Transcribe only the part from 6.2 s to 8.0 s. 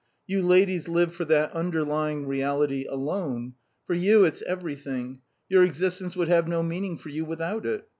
have no meaning for you without it.